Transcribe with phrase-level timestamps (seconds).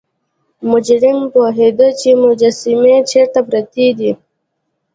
[0.71, 4.11] مجرم پوهیده چې مجسمې چیرته پرتې دي.